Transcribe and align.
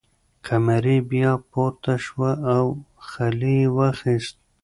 قمري 0.45 0.97
بیا 1.11 1.31
پورته 1.51 1.93
شوه 2.05 2.31
او 2.55 2.65
خلی 3.09 3.53
یې 3.61 3.67
واخیست. 3.77 4.35